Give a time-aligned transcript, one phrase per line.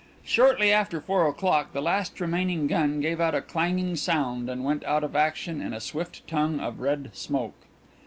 [0.25, 4.83] Shortly after four o'clock the last remaining gun gave out a clanging sound, and went
[4.83, 7.67] out of action in a swift tongue of red smoke.